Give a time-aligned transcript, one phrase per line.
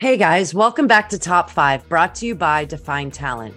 [0.00, 3.52] Hey guys, welcome back to Top 5, brought to you by Defined Talent.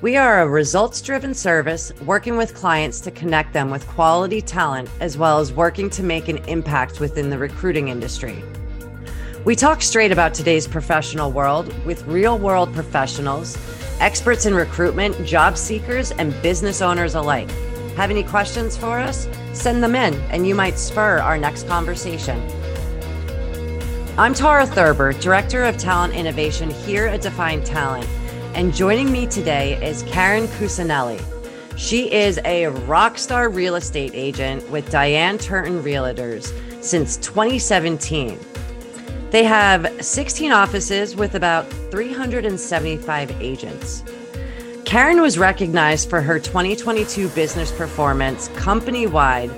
[0.00, 4.90] We are a results driven service working with clients to connect them with quality talent
[4.98, 8.42] as well as working to make an impact within the recruiting industry.
[9.44, 13.56] We talk straight about today's professional world with real world professionals,
[14.00, 17.50] experts in recruitment, job seekers, and business owners alike.
[17.94, 19.28] Have any questions for us?
[19.52, 22.42] Send them in, and you might spur our next conversation.
[24.16, 28.08] I'm Tara Thurber, Director of Talent Innovation here at Defined Talent,
[28.54, 31.20] and joining me today is Karyn Cusanelli.
[31.76, 38.38] She is a rock star real estate agent with Diane Turton Realtors since 2017.
[39.30, 44.04] They have 16 offices with about 375 agents.
[44.84, 49.50] Karyn was recognized for her 2022 business performance company wide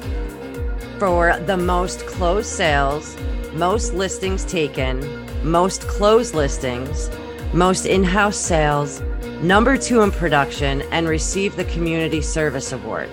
[0.98, 3.18] for the most closed sales
[3.56, 5.00] most listings taken,
[5.42, 7.10] most closed listings,
[7.54, 9.00] most in house sales,
[9.40, 13.08] number two in production, and received the Community Service Award.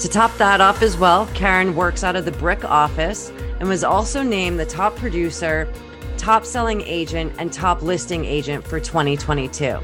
[0.00, 3.82] To top that off as well, Karyn works out of the Brick office and was
[3.82, 5.72] also named the top producer,
[6.18, 9.78] top selling agent, and top listing agent for 2022.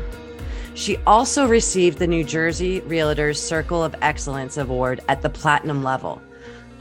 [0.75, 6.20] She also received the New Jersey Realtors Circle of Excellence Award at the platinum level.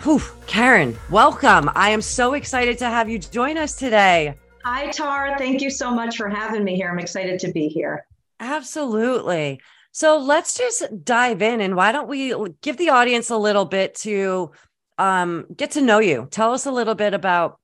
[0.04, 1.70] Whew, Karyn, welcome.
[1.76, 4.34] I am so excited to have you join us today.
[4.66, 5.38] Hi, Tar.
[5.38, 6.90] Thank you so much for having me here.
[6.90, 8.08] I'm excited to be here.
[8.40, 9.62] Absolutely.
[9.92, 13.94] So let's just dive in and why don't we give the audience a little bit
[13.98, 14.52] to
[14.98, 16.28] um, get to know you?
[16.32, 17.60] Tell us a little bit about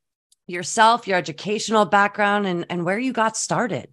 [0.45, 3.91] yourself, your educational background, and, and where you got started.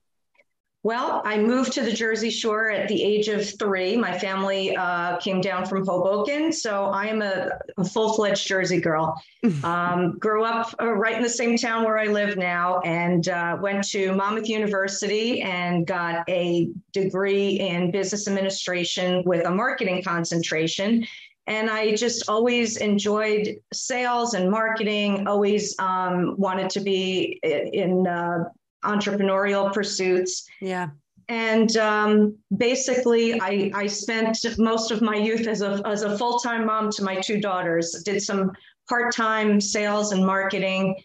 [0.84, 3.96] Well, I moved to the Jersey Shore at the age of three.
[3.96, 9.20] My family uh, came down from Hoboken, so I am a, a full-fledged Jersey girl.
[9.62, 13.58] Um, grew up uh, right in the same town where I live now, and uh,
[13.60, 21.06] went to Monmouth University and got a degree in business administration with a marketing concentration.
[21.46, 25.28] And I just always enjoyed sales and marketing.
[25.28, 28.44] Always um, wanted to be in uh,
[28.84, 30.46] entrepreneurial pursuits.
[30.60, 30.90] Yeah.
[31.28, 36.38] And um, basically, I, I spent most of my youth as a, as a full
[36.38, 38.52] time mom to my two daughters, did some
[38.88, 41.02] part time sales and marketing,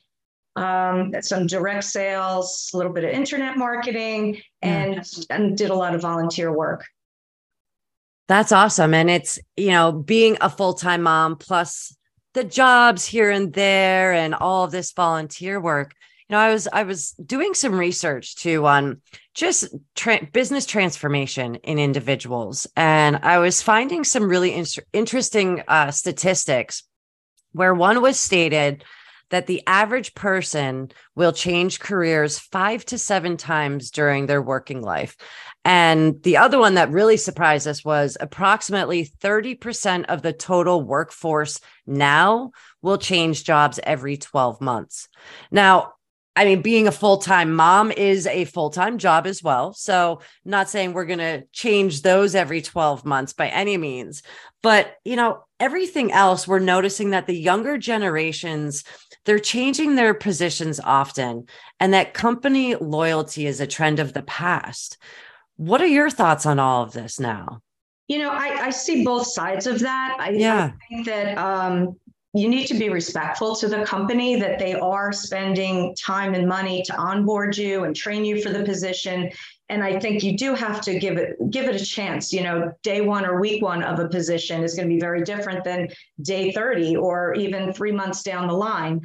[0.57, 5.23] um, some direct sales, a little bit of internet marketing, and, yeah.
[5.29, 6.85] and did a lot of volunteer work.
[8.28, 8.94] That's awesome.
[8.94, 11.96] And it's, you know, being a full time mom plus
[12.34, 15.94] the jobs here and there and all of this volunteer work
[16.29, 19.01] you know, I was I was doing some research to on
[19.34, 25.90] just tra- business transformation in individuals, and I was finding some really in- interesting uh,
[25.90, 26.84] statistics
[27.53, 28.84] where one was stated
[29.31, 35.16] that the average person will change careers five to seven times during their working life.
[35.66, 41.59] And the other one that really surprised us was approximately 30% of the total workforce
[41.85, 42.51] now
[42.81, 45.09] will change jobs every 12 months.
[45.51, 45.94] Now,
[46.35, 49.73] I mean, being a full time mom is a full time job as well.
[49.73, 54.23] So, not saying we're going to change those every 12 months by any means.
[54.62, 58.84] But, you know, everything else, we're noticing that the younger generations,
[59.25, 61.47] they're changing their positions often,
[61.79, 64.97] and that company loyalty is a trend of the past.
[65.57, 67.61] What are your thoughts on all of this now?
[68.07, 70.17] You know, I, I see both sides of that.
[70.19, 70.72] I, yeah.
[70.73, 72.00] I think that um,
[72.34, 76.84] you need to be respectful to the company that they are spending time and money
[76.84, 79.31] to onboard you and train you for the position.
[79.72, 82.72] And i think you do have to give it give it a chance you know
[82.81, 85.90] day one or week one of a position is going to be very different than
[86.23, 89.01] day 30 or even three months down the line.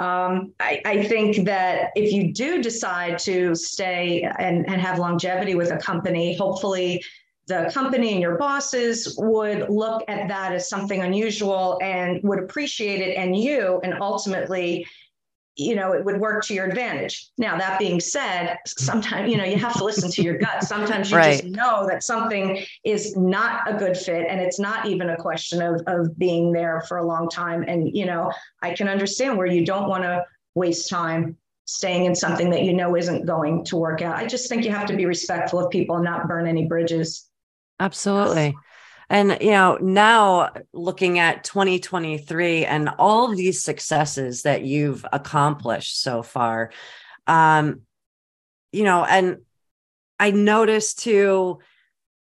[0.00, 5.56] Um, I, I, think that if you do decide to stay and, and have longevity
[5.56, 7.02] with a company, hopefully
[7.48, 13.00] the company and your bosses would look at that as something unusual and would appreciate
[13.00, 14.86] it and you and ultimately
[15.56, 17.30] you know it would work to your advantage.
[17.38, 20.62] Now that being said sometimes you know you have to listen to your gut.
[20.68, 21.40] Sometimes you right.
[21.40, 25.60] just know that something is not a good fit and it's not even a question
[25.60, 27.64] of, of being there for a long time.
[27.66, 28.30] And you know
[28.62, 30.24] i can understand where you don't want to
[30.54, 34.16] waste time staying in something that you know isn't going to work out.
[34.16, 37.28] I just think you have to be respectful of people and not burn any bridges
[37.80, 38.56] Absolutely.
[39.10, 46.02] And, you know, now looking at 2023 and all of these successes that you've accomplished
[46.02, 46.70] so far,
[47.26, 47.82] um,
[48.70, 49.38] you know, and
[50.18, 51.60] I noticed too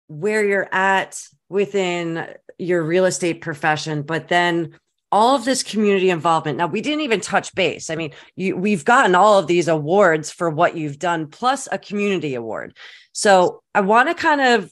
[0.08, 2.26] where you're at within
[2.58, 4.78] your real estate profession, but then
[5.12, 6.58] all of this community involvement.
[6.58, 7.90] Now, we didn't even touch base.
[7.90, 11.78] I mean, you, we've gotten all of these awards for what you've done, plus a
[11.78, 12.76] community award.
[13.12, 14.70] So I want to kind of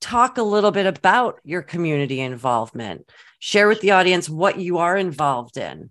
[0.00, 3.10] talk a little bit about your community involvement.
[3.38, 5.90] Share with the audience what you are involved in.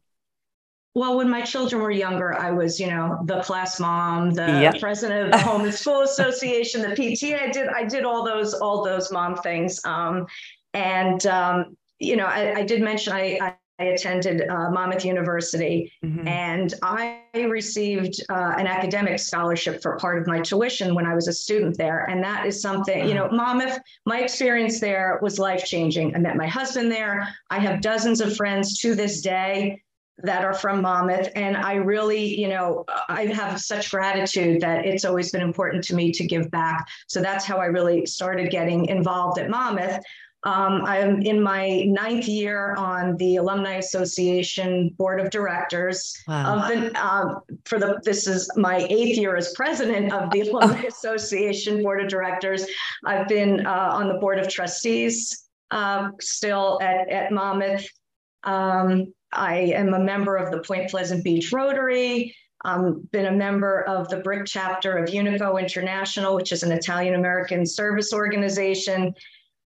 [0.96, 4.80] Well, when my children were younger, I was, you know, the class mom, the yep.
[4.80, 7.40] president of the Home and School Association, the PT.
[7.40, 9.80] I did, I did all those, all those mom things.
[9.86, 10.26] Um,
[10.74, 16.28] and um, you know, I, I, did mention I, I attended uh, Monmouth University, mm-hmm.
[16.28, 21.28] and I received uh, an academic scholarship for part of my tuition when I was
[21.28, 22.06] a student there.
[22.10, 26.16] And that is something, you know, Monmouth, my experience there was life changing.
[26.16, 27.28] I met my husband there.
[27.50, 29.82] I have dozens of friends to this day
[30.24, 31.30] that are from Monmouth.
[31.36, 35.96] And I really, you know, I have such gratitude that it's always been important to
[35.96, 36.88] me to give back.
[37.08, 40.00] So that's how I really started getting involved at Monmouth.
[40.44, 46.16] Um, I'm in my ninth year on the Alumni Association Board of Directors.
[46.28, 46.60] Wow.
[46.60, 50.84] Of the, uh, for the this is my eighth year as president of the Alumni
[50.84, 52.66] Association Board of Directors.
[53.06, 57.86] I've been uh, on the Board of Trustees uh, still at, at Monmouth.
[58.46, 62.34] Um, I am a member of the Point Pleasant Beach Rotary.
[62.64, 67.16] Um, been a member of the Brick chapter of Unico International, which is an Italian
[67.16, 69.14] American service organization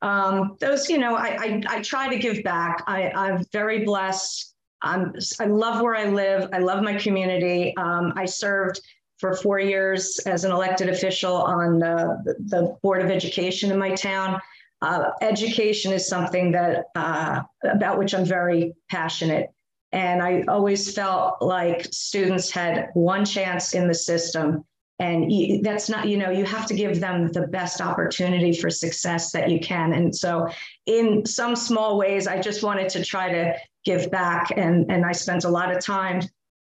[0.02, 2.84] um, those, you know, I, I, I try to give back.
[2.86, 4.54] I, I'm very blessed.
[4.82, 6.48] I'm, I love where I live.
[6.52, 7.76] I love my community.
[7.76, 8.80] Um, I served
[9.18, 13.94] for four years as an elected official on the, the Board of Education in my
[13.94, 14.40] town.
[14.80, 19.50] Uh, education is something that uh, about which I'm very passionate.
[19.90, 24.64] And I always felt like students had one chance in the system
[24.98, 29.30] and that's not you know you have to give them the best opportunity for success
[29.32, 29.92] that you can.
[29.92, 30.48] And so
[30.86, 33.54] in some small ways i just wanted to try to
[33.84, 34.52] give back.
[34.56, 36.22] And and i spent a lot of time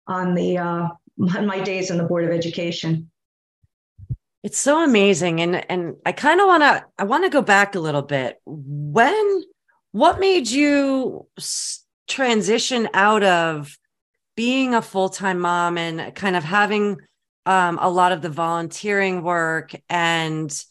[0.06, 3.11] on the uh, my days in the board of education.
[4.43, 5.41] It's so amazing.
[5.41, 8.41] And and i kind of want to i want to go back a little bit.
[8.47, 9.43] When
[9.93, 11.26] what made you
[12.09, 13.79] transition out of
[14.37, 16.97] being a full-time mom and kind of having
[17.46, 20.64] um, a lot of the volunteering work and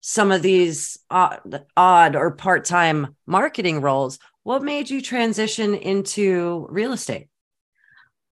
[0.00, 4.18] some of these odd, odd or part-time marketing roles.
[4.42, 7.28] What made you transition into real estate?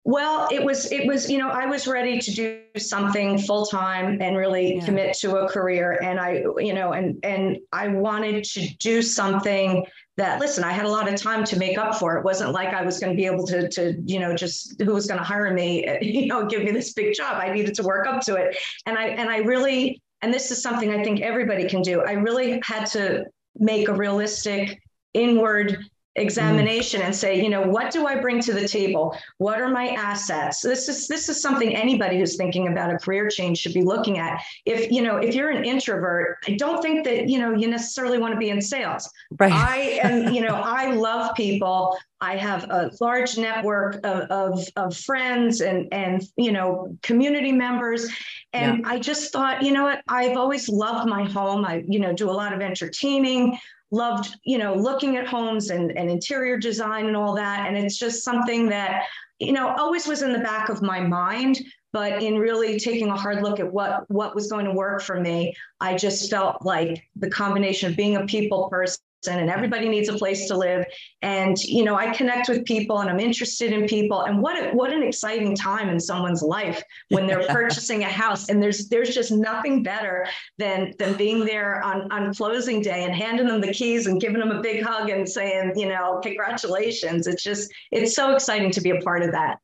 [0.04, 4.22] Well it was it was you know i was ready to do something full time
[4.22, 4.84] and really yeah.
[4.86, 6.00] commit to a career.
[6.02, 9.84] And i you know and and i wanted to do something
[10.18, 12.24] that listen i had a lot of time to make up for it.
[12.24, 15.06] Wasn't like i was going to be able to to you know just who was
[15.06, 17.40] going to hire me you know give me this big job.
[17.40, 18.58] I needed to work up to it.
[18.84, 22.02] And i and i really and this is something i think everybody can do.
[22.02, 23.24] I really had to
[23.56, 24.82] make a realistic
[25.14, 25.78] inward
[26.18, 26.22] Mm.
[26.22, 29.16] examination and say you know what do i bring to the table?
[29.38, 30.60] What are my assets?
[30.60, 34.18] This is this is something anybody who's thinking about a career change should be looking
[34.18, 34.42] at.
[34.66, 38.18] If you know if you're an introvert i don't think that you know you necessarily
[38.18, 39.08] want to be in sales.
[39.38, 39.52] Right.
[39.52, 44.96] I am you know i love people i have a large network of, of, of
[44.96, 48.08] friends and and you know community members
[48.52, 48.90] and yeah.
[48.90, 52.30] i just thought you know what i've always loved my home i you know do
[52.30, 53.58] a lot of entertaining
[53.90, 57.66] loved, you know, looking at homes and, and interior design and all that.
[57.66, 59.04] And it's just something that,
[59.38, 61.58] you know, always was in the back of my mind.
[61.90, 65.18] But in really taking a hard look at what what was going to work for
[65.18, 70.08] me, I just felt like the combination of being a people person and everybody needs
[70.08, 70.84] a place to live.
[71.22, 74.22] And you know i connect with people and i'm interested in people.
[74.22, 78.62] And what what an exciting time in someone's life when they're purchasing a house and
[78.62, 80.26] there's there's just nothing better
[80.58, 84.38] than than being there on on closing day and handing them the keys and giving
[84.38, 87.26] them a big hug and saying you know congratulations.
[87.26, 89.58] It's just it's so exciting to be a part of that.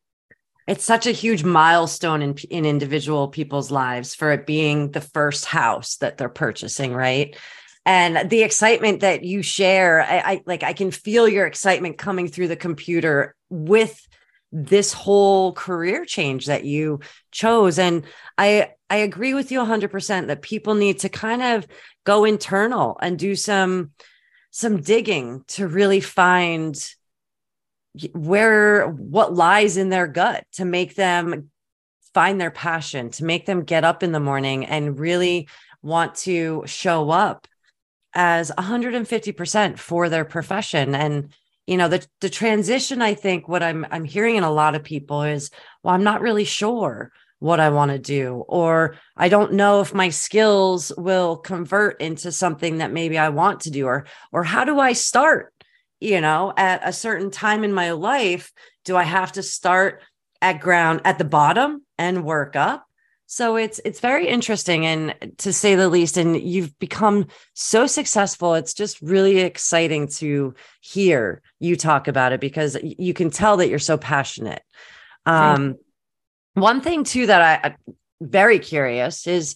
[0.67, 5.45] It's such a huge milestone in in individual people's lives for it being the first
[5.45, 7.37] house that they're purchasing right
[7.87, 12.29] and the excitement that you share I, I, like i can feel your excitement coming
[12.29, 14.07] through the computer with
[14.55, 17.01] this whole career change that you
[17.33, 17.79] chose.
[17.79, 18.05] And
[18.39, 21.67] i i agree with you 100% that people need to kind of
[22.05, 23.91] go internal and do some
[24.53, 26.77] some digging to really find
[28.13, 31.51] where what lies in their gut to make them
[32.13, 35.49] find their passion to make them get up in the morning and really
[35.83, 37.49] want to show up
[38.15, 41.33] as 150% for their profession and
[41.67, 44.85] you know the the transition i think what i'm i'm hearing in a lot of
[44.85, 45.51] people is
[45.83, 49.95] well i'm not really sure what i want to do or i don't know if
[49.95, 54.63] my skills will convert into something that maybe i want to do or or how
[54.63, 55.55] do i start
[56.05, 58.53] you know, at a certain time in my life,
[58.85, 60.03] do I have to start
[60.43, 62.87] at ground at the bottom and work up?
[63.27, 68.55] So it's it's very interesting and to say the least and you've become so successful
[68.55, 73.69] it's just really exciting to hear you talk about it because you can tell that
[73.69, 74.63] you're so passionate.
[75.25, 75.77] Um
[76.53, 79.55] one thing too that I I'm very curious is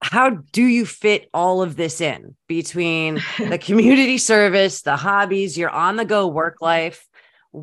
[0.00, 5.70] how do you fit all of this in between the community service, the hobbies, your
[5.70, 7.06] on the go work life?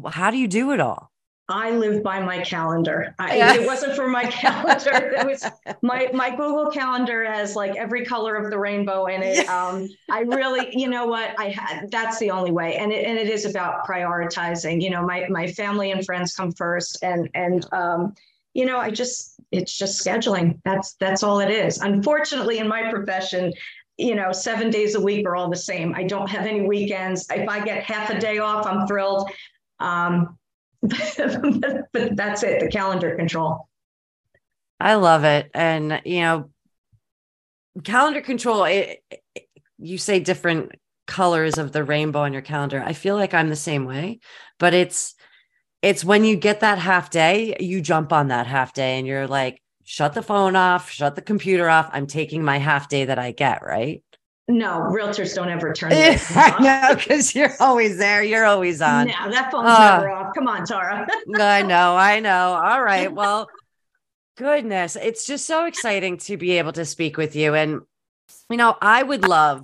[0.09, 1.11] How do you do it all?
[1.47, 3.13] I live by my calendar.
[3.19, 3.53] I, yeah.
[3.53, 5.13] It wasn't for my calendar.
[5.15, 5.45] it was
[5.83, 9.47] my my Google calendar has like every color of the rainbow in it.
[9.47, 11.39] Um, I really, you know what?
[11.39, 14.81] I had that's the only way, and it and it is about prioritizing.
[14.81, 18.15] You know, my my family and friends come first, and and um,
[18.55, 20.59] you know, I just it's just scheduling.
[20.65, 21.77] That's that's all it is.
[21.77, 23.53] Unfortunately, in my profession,
[23.97, 25.93] you know, seven days a week are all the same.
[25.93, 27.27] I don't have any weekends.
[27.29, 29.29] If I get half a day off, I'm thrilled.
[29.79, 30.39] Um,
[30.81, 33.67] but that's it the calendar control.
[34.79, 35.49] I love it.
[35.53, 36.49] And you know
[37.83, 40.71] calendar control it, it, you say different
[41.07, 42.81] colors of the rainbow on your calendar.
[42.83, 44.19] I feel like i'm the same way
[44.59, 45.13] but it's
[45.81, 49.27] it's when you get that half day you jump on that half day and you're
[49.27, 51.89] like shut the phone off shut the computer off.
[51.91, 54.01] I'm taking my half day that i get right
[54.47, 55.91] no, realtors don't ever turn.
[55.93, 56.59] Off.
[56.59, 58.21] No, because you're always there.
[58.21, 59.07] You're always on.
[59.07, 60.35] Yeah, that phone's uh, never off.
[60.35, 61.07] Come on, Tara.
[61.39, 61.95] I know.
[61.95, 62.53] I know.
[62.53, 63.11] All right.
[63.15, 63.49] Well,
[64.37, 67.55] goodness, it's just so exciting to be able to speak with you.
[67.55, 67.81] And
[68.49, 69.63] you know, I would love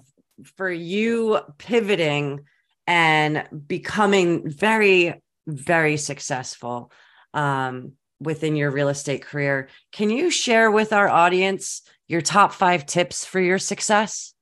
[0.55, 2.45] for you pivoting
[2.87, 6.91] and becoming very, very successful
[7.33, 9.69] um, within your real estate career.
[9.91, 14.33] Can you share with our audience your top five tips for your success?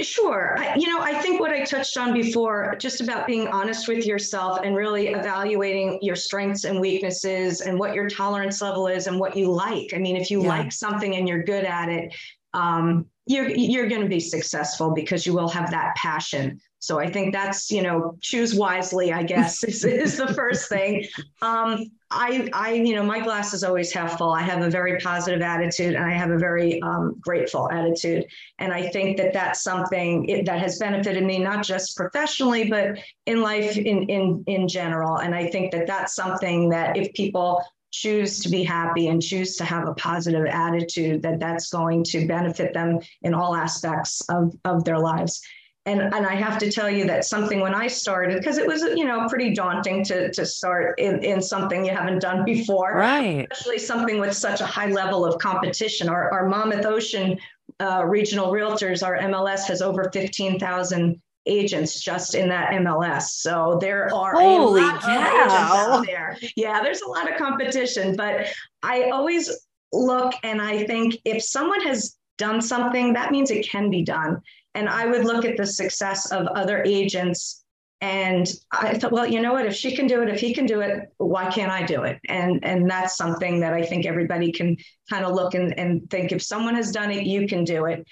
[0.00, 0.56] Sure.
[0.58, 4.06] I, you know, I think what I touched on before, just about being honest with
[4.06, 9.18] yourself and really evaluating your strengths and weaknesses and what your tolerance level is and
[9.18, 9.92] what you like.
[9.94, 10.48] I mean, if you yeah.
[10.48, 12.14] like something and you're good at it,
[12.54, 16.60] um, you're you're going to be successful because you will have that passion.
[16.80, 19.12] So I think that's you know choose wisely.
[19.12, 21.06] I guess is, is the first thing.
[21.40, 24.32] Um, I I you know my glass is always half full.
[24.32, 28.26] I have a very positive attitude and I have a very um, grateful attitude,
[28.58, 32.98] and I think that that's something it, that has benefited me not just professionally but
[33.26, 35.18] in life in in in general.
[35.18, 39.56] And I think that that's something that if people choose to be happy and choose
[39.56, 44.54] to have a positive attitude that that's going to benefit them in all aspects of,
[44.64, 45.42] of their lives
[45.86, 48.82] and and I have to tell you that something when I started because it was
[48.82, 53.48] you know pretty daunting to to start in, in something you haven't done before, right?
[53.50, 56.08] Especially something with such a high level of competition.
[56.08, 57.36] Our our Monmouth Ocean
[57.80, 63.22] uh, Regional Realtors, our MLS has over fifteen thousand agents just in that MLS.
[63.22, 65.08] So there are Holy a lot cow.
[65.08, 66.38] of agents out there.
[66.56, 68.46] Yeah, there's a lot of competition, but
[68.84, 73.88] I always look and I think if someone has done something, that means it can
[73.88, 74.42] be done.
[74.74, 77.62] And I would look at the success of other agents
[78.00, 79.64] and I thought, well, you know what?
[79.64, 82.18] If she can do it, if he can do it, why can't I do it?
[82.28, 84.76] And and that's something that I think everybody can
[85.08, 88.04] kind of look and, and think if someone has done it, you can do it.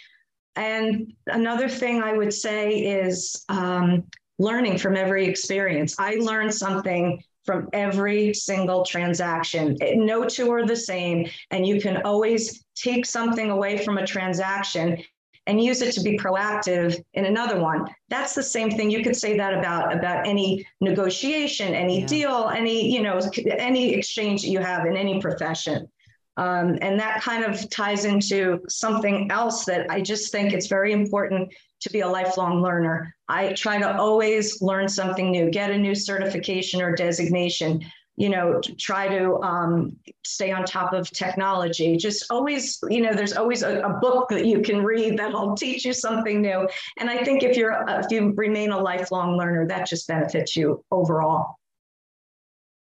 [0.54, 2.70] And another thing I would say
[3.00, 4.04] is um,
[4.38, 5.96] learning from every experience.
[5.98, 9.76] I learned something from every single transaction.
[9.96, 15.02] No two are the same, and you can always take something away from a transaction
[15.48, 17.86] and use it to be proactive in another one.
[18.08, 18.88] That's the same thing.
[18.88, 22.06] You could say that about about any negotiation, any yeah.
[22.06, 23.18] deal, any you know
[23.58, 25.88] any exchange that you have in any profession.
[26.36, 30.92] Um, and that kind of ties into something else that I just think it's very
[30.92, 33.14] important to be a lifelong learner.
[33.28, 37.84] I try to always learn something new, get a new certification or designation,
[38.16, 41.96] you know, try to um, stay on top of technology.
[41.96, 45.86] Just always, you know, there's always a, a, book that you can read that'll teach
[45.86, 46.68] you something new.
[46.98, 50.84] And I think if you're if you remain a lifelong learner, that just benefits you
[50.90, 51.56] overall.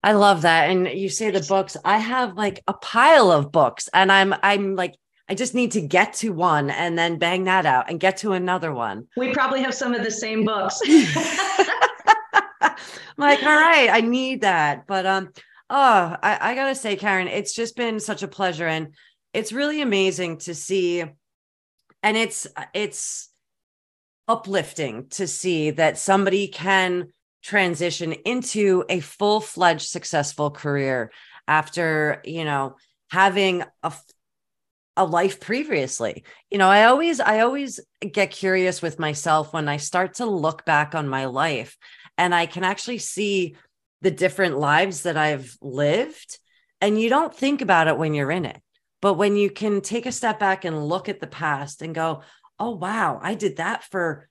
[0.03, 0.71] I love that.
[0.71, 4.75] And you say the books, I have like a pile of books and I'm I'm
[4.75, 4.95] like
[5.31, 8.33] I just need to get to one and then bang that out and get to
[8.33, 9.07] another one.
[9.17, 10.81] We probably have some of the same books.
[10.85, 11.07] I'm
[13.17, 14.89] like, all right, I need that.
[14.89, 15.31] But um,
[15.71, 18.67] oh, I, I gotta say, Karyn, it's just been such a pleasure.
[18.67, 18.93] And
[19.33, 21.05] it's really amazing to see,
[22.03, 23.29] and it's it's
[24.27, 27.13] uplifting to see that somebody can
[27.45, 31.13] transition into a full-fledged successful career
[31.47, 32.75] after you know
[33.11, 33.93] having a
[34.97, 36.25] a life previously.
[36.51, 40.65] You know, I always I always get curious with myself when I start to look
[40.65, 41.77] back on my life
[42.19, 43.57] and I can actually see
[44.03, 46.39] the different lives that I've lived
[46.81, 48.61] and you don't think about it when you're in it.
[49.03, 52.23] But when you can take a step back and look at the past and go,
[52.59, 54.30] "Oh wow, I did that for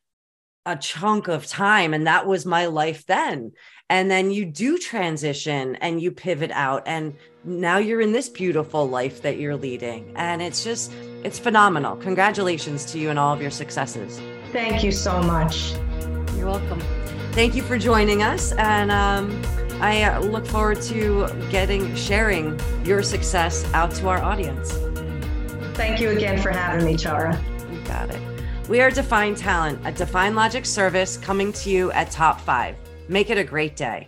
[0.66, 3.52] a chunk of time and that was my life then.
[3.90, 8.88] And then you do transition and you pivot out and now you're in this beautiful
[8.88, 10.14] life that you're leading.
[10.16, 11.96] And it's just it's phenomenal.
[11.98, 14.22] Congratulations to you and all of your successes.
[14.52, 15.74] Thank you so much.
[16.36, 16.82] You're welcome.
[17.32, 19.42] Thank you for joining us and um,
[19.82, 24.74] i uh, look forward to getting sharing your success out to our audience.
[25.76, 27.42] Thank you again for having me tara.
[27.72, 28.29] You got it
[28.70, 32.76] we are Defined Talent, a Define Logic service coming to you at top five.
[33.08, 34.08] Make it a great day.